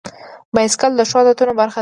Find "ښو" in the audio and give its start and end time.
1.09-1.17